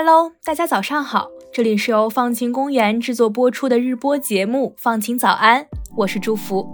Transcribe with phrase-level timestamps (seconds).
[0.00, 5.64] Hello，大家早上好，这里是由放晴公园制作播出的日播节目《放晴早安》，
[5.96, 6.64] 我是祝福。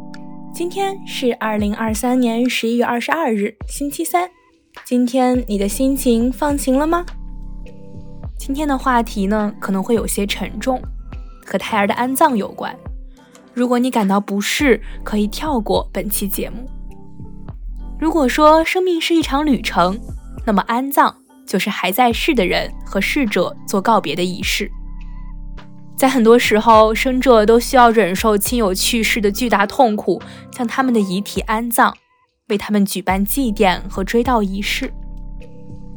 [0.53, 4.29] 今天是二零二三年十一月二十二日，星期三。
[4.85, 7.07] 今天你的心情放晴了吗？
[8.39, 10.79] 今天的话题呢，可能会有些沉重，
[11.47, 12.77] 和胎儿的安葬有关。
[13.55, 16.69] 如果你感到不适，可以跳过本期节目。
[17.99, 19.99] 如果说生命是一场旅程，
[20.45, 21.24] 那么安葬。
[21.47, 24.71] 就是还在世的人和逝者做告别的仪式。
[25.97, 30.21] 在很多时候，生者都需要忍受亲友去世的巨大痛苦，
[30.51, 31.93] 将他们的遗体安葬，
[32.49, 34.93] 为他们举办祭奠和追悼仪式。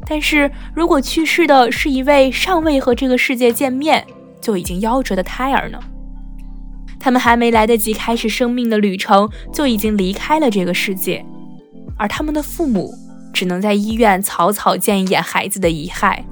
[0.06, 4.06] 但是如果去世的是一位尚未和这个世界见面
[4.40, 5.78] 就已经夭折的胎儿呢？
[7.00, 11.24] 他们还没来得及开始生命的旅程，就已经离开了这个世界，
[11.96, 12.94] 而他们的父母。
[13.32, 16.22] 只能在医院草草见一眼孩子的遗骸，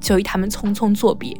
[0.00, 1.36] 就与他们匆匆作别。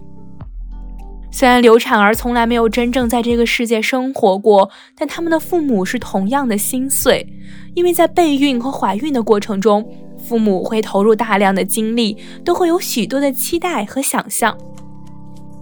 [1.33, 7.27] 虽然流产儿从来没有真正在这个世界生活过，但他们的父母是同样的心碎，
[7.75, 9.87] 因为在备孕和怀孕的过程中，
[10.19, 14.57] 父母会投入大量的精力，都会有许多的期待和想象。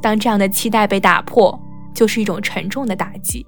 [0.00, 1.58] 当这样的期待被打破，
[1.92, 3.44] 就是一种沉重的打击。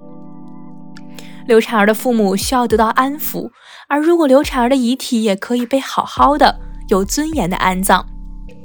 [1.47, 3.51] 流产儿的父母需要得到安抚。
[3.89, 8.05] 而如果流产儿的遗体也可以被好好的、有尊严的安葬，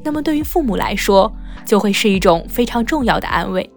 [0.03, 1.31] 那么对于父母来说，
[1.65, 3.69] 就会是一种非常重要的安慰。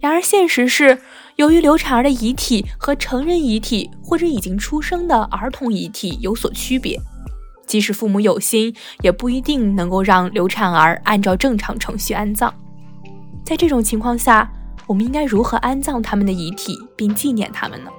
[0.00, 0.98] 然而，现实是，
[1.36, 6.98] 由于流产儿的遗体和成人遗体或者已经出生的儿童遗体有所区别，
[7.66, 12.52] 即使父母有心，也不一定能够让流产儿按照正常程序安葬。
[13.44, 14.50] 在这种情况下，
[14.86, 17.90] 我们应该如何安葬他们的遗体，并纪念他们呢？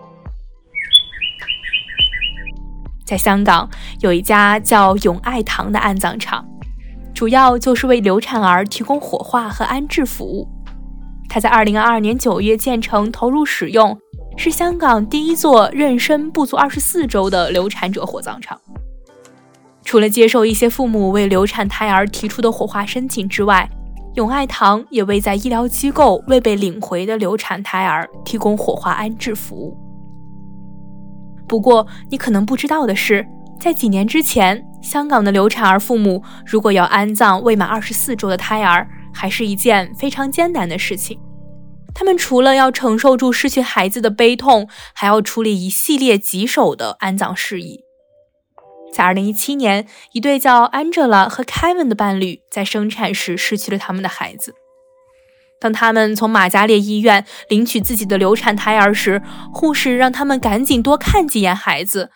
[3.05, 6.45] 在香港有一家叫永爱堂的安葬场，
[7.13, 10.47] 主要就是为流产儿提供火化和安置服务。
[11.29, 13.99] 它在二零二二年九月建成投入使用，
[14.37, 18.59] 是香港第一座妊娠不足二十四周的流产者火葬场。
[19.83, 23.69] 除了接受一些父母为流产胎儿提出的火化申请之外，
[24.15, 29.75] 永爱堂也为在医疗机构未被领回的流产胎儿提供火化安置服务。
[31.47, 33.25] 不过，你可能不知道的是，
[33.59, 41.19] 在几年之前，香港的流产儿父母如果要安葬未满二十四周的胎儿，还是一件非常艰难的事情。
[41.95, 47.83] 他们除了要承受住失去孩子的悲痛，还要处理一系列棘手的安葬事宜。
[48.93, 54.53] 在二零一七年，一对叫 Angela 和 Kevin 的伴侣在生产时失去了他们的孩子。
[55.59, 59.21] 当他们从玛嘉烈医院领取自己的流产胎儿时，
[59.51, 62.11] 护士让他们赶紧多看几眼孩子，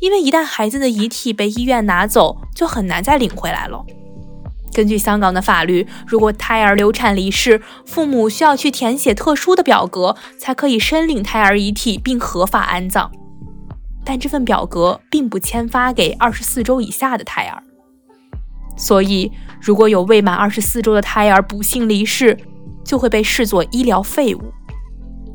[0.00, 3.84] 因为一旦孩子的遗体被医院拿走，就很难再领回来了。
[4.72, 13.12] 根据香港的法律，如果胎儿流产离世，父母需要去填写特殊的表格，才可以申领胎儿遗体并合法安葬。
[14.04, 17.62] 但这份表格并不签发给二十四周以下的胎儿，
[18.76, 19.30] 所以
[19.60, 22.36] 如果有未满二十四周的胎儿不幸离世，
[22.84, 24.52] 就会被视作医疗废物，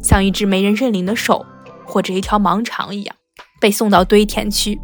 [0.04, 1.46] 像一只没人认领的手
[1.86, 3.16] 或者一条盲肠一样，
[3.62, 4.80] 被送到堆填区。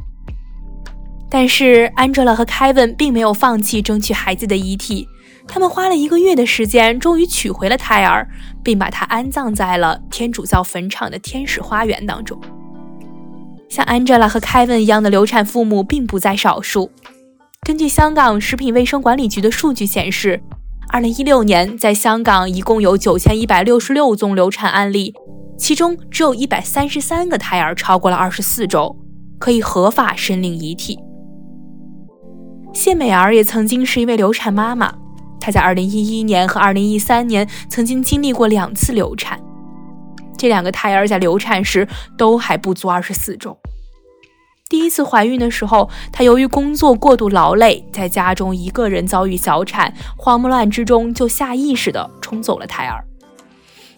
[1.29, 5.07] 但是，Angela 和 Kevin 并没有放弃争取孩子的遗体，
[5.47, 8.29] 他们花了一个月的时间，终于取回了胎儿，
[8.63, 12.39] 并把它安葬在了天主教坟场的天使花园当中。
[13.73, 16.91] 像 Angela 和 Kevin 一样的流产父母并不在少数。
[17.65, 20.39] 根据香港食品卫生管理局的数据显示。
[20.89, 25.11] 二零一六年，在香港一共有九千一百六十六宗流产案例，
[25.57, 28.95] 其中只有一百三十三个胎儿超过了二十四周，
[29.39, 30.99] 可以合法申领遗体。
[32.73, 34.93] 谢美儿也曾经是一位流产妈妈，
[35.39, 39.39] 她在二零一一年和二零一三年曾经经历过两次流产，
[40.43, 41.87] 这两个胎儿在流产时
[42.17, 43.57] 都还不足二十四周。
[44.67, 53.05] 第一次怀孕的时候，她由于工作过度劳累，在家中一个人遭遇小产，慌乱之中就下意识地冲走了胎儿。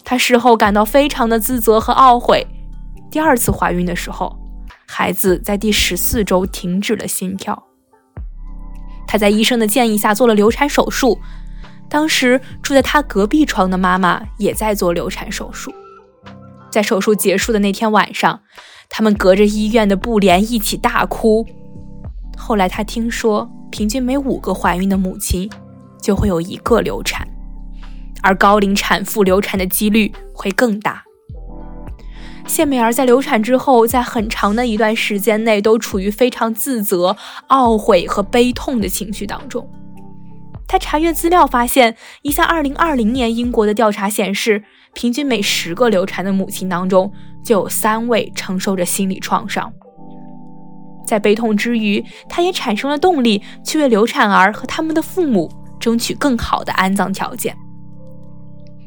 [0.03, 2.45] 她事后感到非常的自责和懊悔。
[3.09, 4.37] 第二次怀孕的时候，
[4.85, 7.63] 孩子在第十四周停止了心跳。
[9.07, 11.19] 她在医生的建议下做了流产手术。
[11.89, 15.73] 当时住在她隔壁床的妈妈也在做流产手术。
[16.75, 18.41] 在手术结束的那天晚上。
[18.89, 21.47] 他们隔着医院的布帘一起大哭。
[22.37, 25.49] 后来他听说，平均每五个怀孕的母亲
[26.01, 27.25] 就会有一个流产，
[28.21, 31.05] 而高龄产妇流产的几率会更大。
[32.45, 37.15] 谢美儿在流产之后，在很长的一段时间内都处于非常自责、
[37.47, 39.67] 懊悔和悲痛的情绪当中。
[40.67, 44.63] 他查阅资料发现，一项2020年英国的调查显示，
[44.95, 47.11] 平均每十个流产的母亲当中，
[47.43, 49.71] 就有三位承受着心理创伤。
[51.05, 57.55] 在悲痛之余，他也产生了动力，去为流产儿和他们的父母争取更好的安葬条件。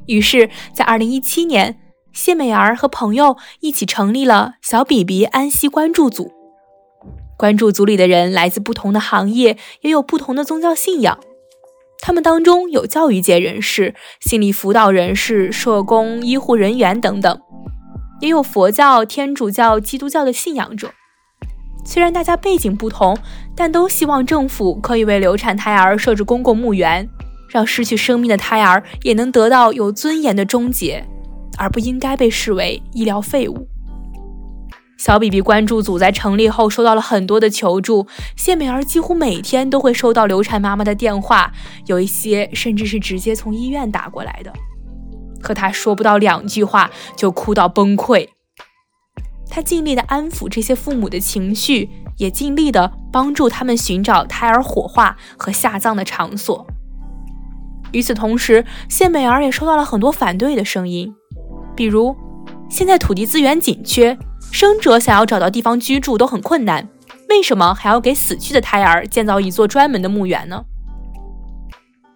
[0.06, 1.78] 于是，在2017年，
[2.12, 6.32] 谢美儿和朋友一起成立了“小比比安息关注组”。
[7.38, 11.20] 关注组里的人来自不同的行业，也有不同的宗教信仰。
[12.00, 17.40] 他们当中有教育界人士、心理辅导人士、社工、医护人员等等，
[18.20, 20.92] 也有佛教、天主教、基督教的信仰者。
[21.84, 23.16] 虽然大家背景不同，
[23.56, 27.08] 但都希望政府可以为流产胎儿设置公共墓园，
[27.48, 31.04] 让失去生命的胎儿也能得到有尊严的终结，
[31.56, 33.66] 而不应该被视为医疗废物。
[34.98, 41.52] 小比比关注组在成立后收到了很多的求助，谢美儿几乎每天都会收到流产妈妈的电话，
[41.86, 44.52] 有一些甚至是直接从医院打过来的，
[45.40, 48.28] 可她说不到两句话就哭到崩溃。
[49.48, 56.66] 她尽力的安抚这些父母的情绪，也尽力的帮助他们寻找胎儿火化和下葬的场所。
[57.92, 61.14] 与此同时，谢美儿也收到了很多反对的声音，
[61.76, 62.16] 比如
[62.68, 64.18] 现在土地资源紧缺。
[64.50, 66.88] 生者想要找到地方居住都很困难，
[67.28, 70.64] 为什么还要给死去的胎儿建造一座专门的墓园呢？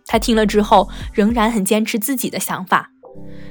[0.07, 2.91] 他听了之后仍然很坚持自己的想法，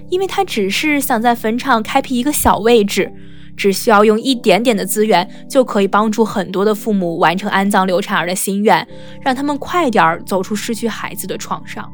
[0.10, 3.12] 因为他只是想在坟场开辟一个小位置，
[3.56, 8.86] 只需要用一点点的资源就可以帮助很多的父母完成安葬流产儿的心愿，
[9.22, 11.90] 让他们快点走出失去孩子的创伤。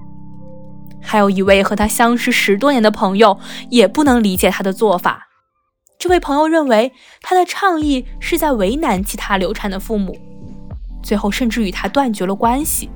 [1.02, 3.38] 还有一位和他相识十多年的朋友
[3.70, 5.27] 也不能理解他的做法。
[6.00, 10.16] 这位朋友认为他的倡议是在为难其他流产的父母，
[11.02, 12.90] 最后甚至与他断绝了关系。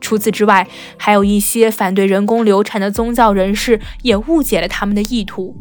[0.00, 0.66] 除此之外，
[0.96, 5.56] 还有一些反对人工流产的宗教人士也误解了他们的意图。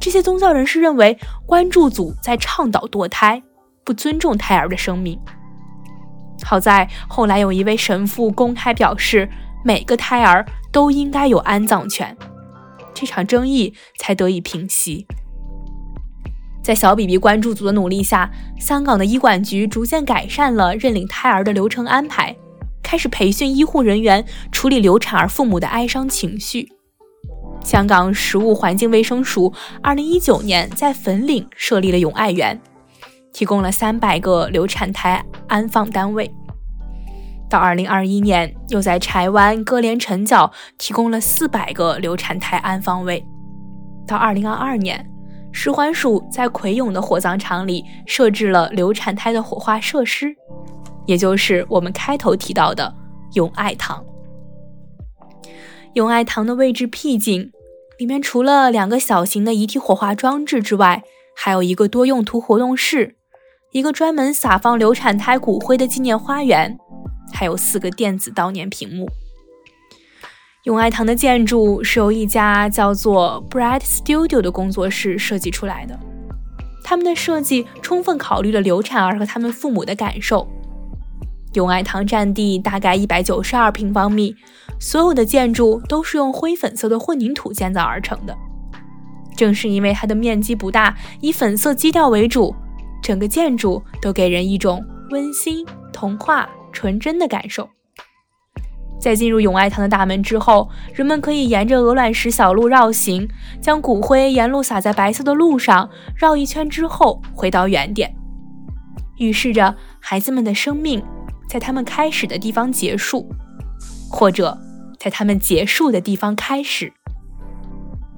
[0.00, 3.42] 这些宗教人士认为关注组在倡导堕胎，
[3.84, 5.18] 不尊重胎儿的生命。
[6.42, 9.28] 好在后来有一位神父公开表示，
[9.64, 12.16] 每个胎儿都应该有安葬权，
[12.94, 15.06] 这场争议才得以平息。
[16.70, 22.36] 在小比比关注组的努力下，香港的医管局逐渐改善了认领胎儿的流程安排，
[22.80, 26.68] 开始培训医护人员处理流产儿父母的哀伤情绪。
[27.64, 29.52] 香港食物环境卫生署
[29.82, 32.60] 2019年在粉岭设立了永爱园，
[33.32, 36.32] 提供了300个流产胎安放单位。
[37.48, 43.26] 到2021年，又在柴湾歌连臣角提供了400个流产胎安放位。
[44.06, 45.10] 到2022年。
[45.52, 50.34] 石环署在葵涌的火葬场里设置了流产胎的火化设施，
[51.06, 52.94] 也就是我们开头提到的
[53.34, 54.04] 永爱堂。
[55.94, 57.50] 永爱堂的位置僻静，
[57.98, 61.02] 里面除了两个小型的遗体火化装置之外，
[61.36, 63.16] 还有一个多用途活动室，
[63.72, 66.78] 一个专门撒放流产胎骨灰的纪念花园，
[67.32, 69.08] 还有四个电子悼念屏幕。
[70.64, 75.98] 永爱堂的建筑是由一家叫做 Bright Studio 的工作室设计出来的。
[76.84, 80.46] 他们的设计充分考虑了流产儿和他们父母的感受。
[81.54, 84.36] 永爱堂占地大概一百九十二平方米，
[84.78, 88.36] 所有的建筑都是用灰粉色的混凝土建造而成的。
[89.34, 92.54] 正是因为它的面积不大，以粉色基调为主，
[93.02, 97.66] 整个建筑都给人一种温馨、童话、纯真的感受。
[99.00, 103.26] 在进入永爱堂的大门之后，人们可以沿着鹅卵石小路绕行，
[103.60, 108.14] 将骨灰沿路撒在白色的路上，绕一圈之后回到原点，
[109.16, 111.02] 预示着孩子们的生命
[111.48, 113.26] 在他们开始的地方结束，
[114.10, 114.56] 或者
[114.98, 116.92] 在他们结束的地方开始。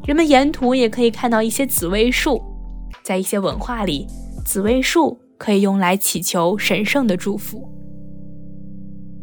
[0.04, 2.42] 人们沿途也可以看到一些紫薇树，
[3.04, 4.08] 在一些文化里，
[4.44, 7.71] 紫薇树可以用来祈求神圣的祝福。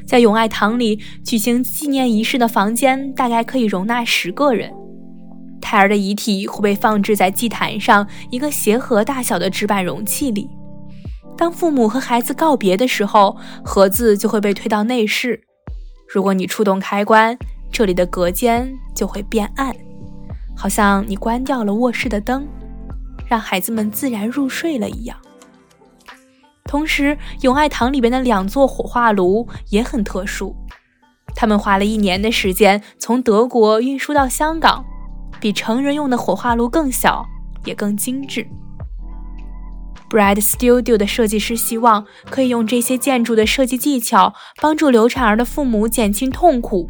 [0.09, 4.73] 在永爱堂里举行纪念仪式的房间大概可以容纳十个人。
[5.61, 10.49] 胎儿的遗体会被放置在祭坛上一个鞋盒大小的纸板容器里。
[11.37, 15.39] 当父母和孩子告别的时候，盒子就会被推到内室。
[16.11, 17.37] 如果你触动开关，
[17.71, 19.75] 这里的隔间就会变暗，
[20.57, 22.47] 好像你关掉了卧室的灯，
[23.27, 25.15] 让孩子们自然入睡了一样。
[26.69, 30.55] 同时，永爱堂里边的两座火化炉也很特殊，
[31.33, 34.85] 他们花了一年的时间从德国运输到香港，
[35.39, 37.25] 比成人用的火化炉更小，
[37.65, 38.45] 也更精致。
[40.11, 46.87] Brad Studio 的设计师希望可以用这些建筑的设计技巧，帮助流产儿的父母减轻痛苦。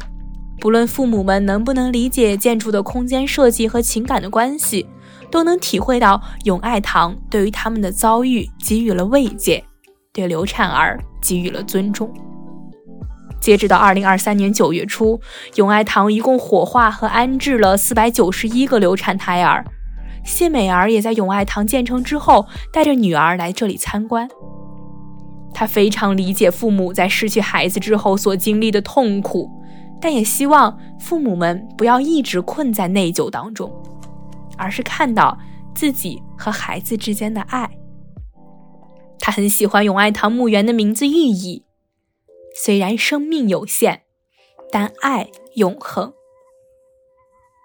[0.60, 4.86] 不论父母们能不能理解建筑的空间设计和情感的关系，
[5.30, 9.64] 都能体会到永爱堂对于他们的遭遇给予了慰藉，
[10.12, 12.12] 对流产儿给予了尊重。
[13.40, 15.20] 截止到二零二三年九月初，
[15.54, 19.64] 永爱堂一共火化和安置了四百九十一个流产胎儿。
[20.24, 24.28] 谢美儿也在永爱堂建成之后，带着女儿来这里参观。
[25.54, 29.50] 她非常理解父母在失去孩子之后所经历的痛苦，
[30.00, 33.72] 但也希望父母们不要一直困在内疚当中，
[34.58, 35.38] 而是看到
[35.74, 37.68] 自己和孩子之间的爱。
[39.30, 41.64] 很喜欢永爱堂墓园的名字寓意：
[42.54, 44.02] 虽然生命有限，
[44.70, 46.12] 但爱永恒。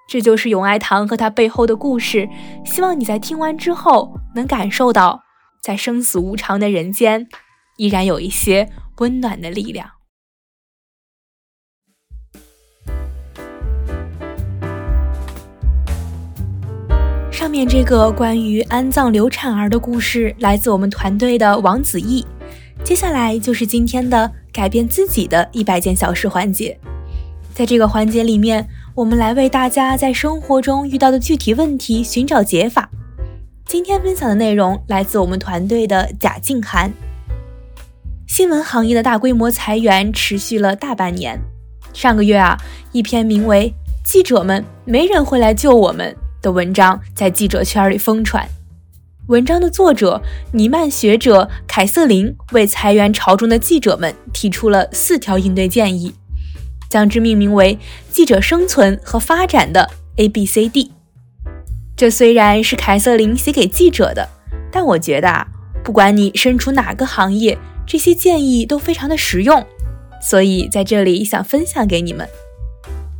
[0.07, 2.29] 这就是永爱堂和他背后的故事。
[2.63, 5.23] 希望你在听完之后能感受到，
[5.63, 7.27] 在生死无常的人间，
[7.77, 9.94] 依然有一些温暖的力量。
[17.35, 22.25] 上面这个关于安葬流产儿的故事来自我们团队的王子毅。
[22.81, 26.79] 接下来就是今天的改变自己的一百件小事环节。
[27.53, 28.65] 在这个环节里面。
[28.95, 32.89] 我们来为大家在生活中遇到的具体问题寻找解法。
[33.65, 36.89] 今天分享的内容来自我们团队的贾静涵。
[38.25, 41.37] 新闻行业的大规模裁员持续了大半年。
[41.91, 42.55] 上个月啊，
[42.93, 43.73] 一篇名为
[44.09, 46.09] 《记者们没人会来救我们》
[46.45, 48.47] 的文章在记者圈里疯传。
[49.29, 50.21] 文章的作者
[50.51, 56.13] 尼曼学者凯瑟琳为裁员潮中的记者们提出了四条应对建议。
[56.87, 57.79] 将之命名为
[58.11, 60.91] “记者生存和发展的 A B C D”。
[61.97, 64.29] 这虽然是凯瑟琳写给记者的，
[64.71, 65.47] 但我觉得啊，
[65.83, 69.65] 不管你身处哪个行业，这些建议都非常的实用，
[70.21, 72.29] 所以在这里想分享给你们。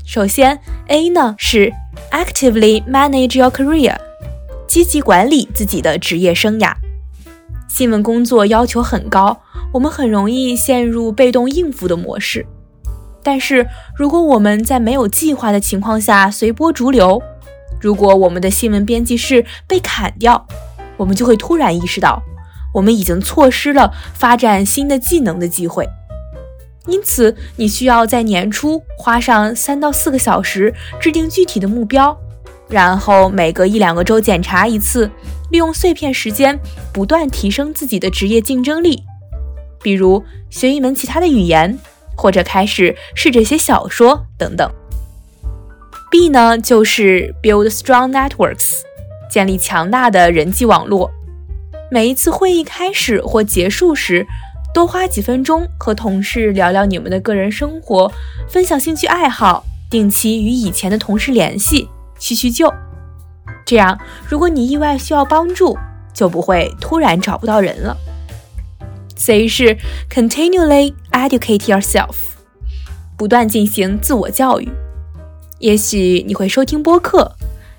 [0.06, 1.74] 首先，A 呢是
[2.12, 3.96] Actively manage your career，
[4.68, 6.74] 积极管理自己的职业生涯。
[7.68, 9.38] 新闻工作要求很高，
[9.74, 12.46] 我们很容易陷入被动应付的模式。
[13.22, 17.22] 但是，如果我们在没有计划的情况下随波逐流，
[17.82, 20.48] 如果我们的新闻编辑室被砍掉，
[20.96, 22.22] 我们就会突然意识到，
[22.74, 25.90] 我们已经错失了发展新的技能的机会。
[26.88, 32.18] 因此，你需要在年初花上三到四个小时制定具体的目标，
[32.70, 35.10] 然后每隔一两个周检查一次，
[35.52, 36.60] 利用碎片时间
[36.94, 39.04] 不断提升自己的职业竞争力，
[39.82, 41.78] 比如学一门其他的语言。
[42.18, 44.72] 或者开始试着写小说等等。
[46.10, 48.78] B 呢，就是 build strong networks，
[49.30, 51.12] 建立强大的人际网络。
[51.92, 54.26] 每一次会议开始或结束时，
[54.76, 58.12] 多花几分钟和同事聊聊你们的个人生活，
[58.50, 61.88] 分享兴趣爱好，定期与以前的同事联系，
[62.20, 62.70] 叙叙旧。
[63.66, 65.78] 这样，如果你意外需要帮助，
[66.14, 67.96] 就不会突然找不到人了。
[69.16, 69.78] C 是
[70.14, 72.14] continually educate yourself，
[73.18, 74.70] 不断进行自我教育。
[75.60, 77.38] 也许你会收听播客，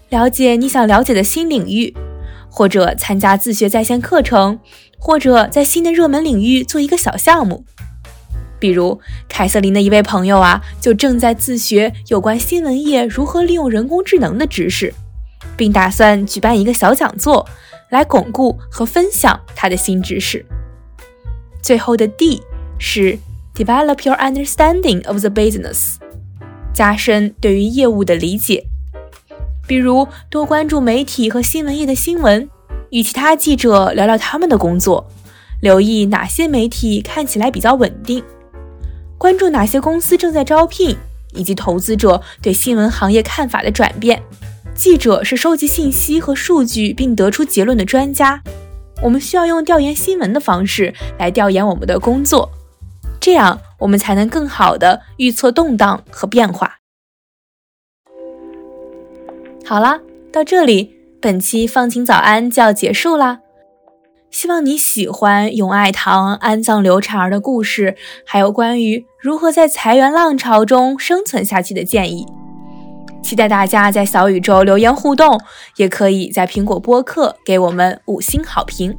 [0.08, 1.94] 了解你想了解的新领域，
[2.48, 4.58] 或者参加自学在线课程，
[5.06, 7.64] 或者在新的热门领域做一个小项目。
[8.58, 14.92] 比如凯瑟琳的一位朋友啊，就正在自学有关新闻业如何利用人工智能的知识，
[15.56, 17.48] 并打算举办一个小讲座，
[17.90, 20.44] 来巩固和分享他的新知识。
[21.62, 22.42] 最后的 D
[22.80, 23.16] 是
[23.54, 25.98] develop your understanding of the business，
[26.74, 28.64] 加深对于业务的理解。
[29.68, 32.50] 比如多关注媒体和新闻业的新闻，
[32.90, 35.06] 与其他记者聊聊他们的工作，
[35.60, 38.22] 留意哪些媒体看起来比较稳定，
[39.18, 40.96] 关注哪些公司正在招聘，
[41.34, 44.22] 以及投资者对新闻行业看法的转变。
[44.74, 48.42] 记者是收集信息和数据并得出结论的专家。
[49.02, 52.50] 我们需要用调研新闻的方式来调研我们的工作，
[53.20, 56.78] 这样我们才能更好的预测动荡和变化。
[59.64, 60.00] 好了，
[60.32, 60.95] 到这里，
[61.26, 63.40] 本期放晴早安就要结束啦。
[64.30, 72.24] 希望你喜欢永爱堂安葬流产儿的故事，还有关于如何在裁员浪潮中生存下去的建议。
[73.24, 75.40] 期待大家在小宇宙留言互动，
[75.74, 78.96] 也可以在苹果播客给我们五星好评。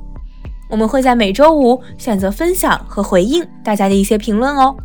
[0.70, 4.76] 我们会在每周五选择分享和回应大家的一些评论哦。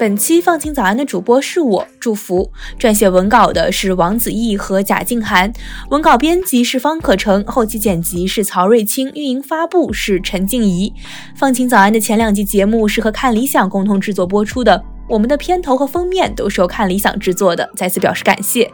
[0.00, 5.52] 本期放晴早安的主播是我祝福，撰写文稿的是王子毅和贾静涵，
[5.90, 10.90] 文稿编辑是方可成，后期剪辑是曹瑞清，运营发布是陈静怡。
[11.36, 18.70] 放晴早安的前两集节目是和看理想共同制作播出的，我们的片头和封面都是由看理想制作的，再次表示感谢。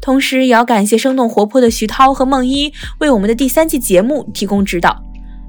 [0.00, 5.09] 同时也要感谢生动活泼的徐涛和梦一为我们的第三季节目提供指导。